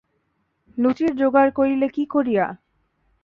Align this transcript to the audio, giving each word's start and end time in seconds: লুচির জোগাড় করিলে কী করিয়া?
লুচির 0.77 1.11
জোগাড় 1.15 1.51
করিলে 1.51 1.87
কী 1.89 2.03
করিয়া? 2.05 2.45